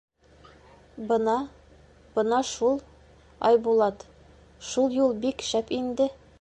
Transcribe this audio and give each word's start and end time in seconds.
—Бына, 1.11 1.35
бына 2.15 2.39
шул, 2.53 2.81
Айбулат, 3.51 4.09
шул 4.73 5.01
юл 5.05 5.15
бик 5.27 5.49
шәп 5.53 5.75
инде. 5.83 6.13